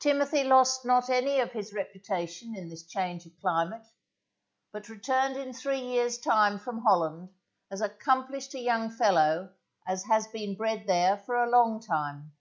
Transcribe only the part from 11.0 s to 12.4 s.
for a long time.